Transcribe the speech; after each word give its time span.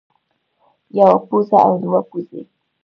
يوه 0.97 1.13
پوزه 1.27 1.57
او 1.67 1.73
دوه 1.83 2.01
پوزې 2.09 2.41